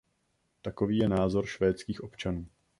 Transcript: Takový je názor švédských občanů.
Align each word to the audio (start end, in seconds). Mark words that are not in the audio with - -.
Takový 0.61 0.97
je 0.97 1.09
názor 1.09 1.45
švédských 1.45 2.03
občanů. 2.03 2.45